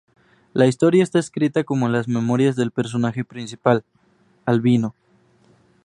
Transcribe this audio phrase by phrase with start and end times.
[0.53, 3.83] La historia está escrita como las memorias del personaje principal,
[4.47, 4.95] Albino.